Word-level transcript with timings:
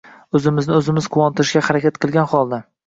o‘zimizni 0.39 0.75
o‘zimiz 0.79 1.11
ishontirishga 1.11 1.65
harakat 1.71 2.05
qilgan 2.05 2.33
holda 2.35 2.67